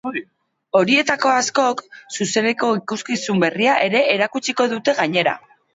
Horietako 0.79 1.33
askok, 1.33 1.83
zuzeneko 2.17 2.73
ikuskizun 2.81 3.47
berria 3.47 3.79
ere 3.91 4.05
erakutsiko 4.19 4.71
dute 4.75 5.03
gainera. 5.05 5.43